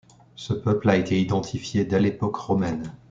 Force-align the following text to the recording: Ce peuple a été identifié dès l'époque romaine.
Ce 0.35 0.53
peuple 0.53 0.89
a 0.89 0.95
été 0.95 1.21
identifié 1.21 1.85
dès 1.85 1.99
l'époque 1.99 2.35
romaine. 2.37 2.91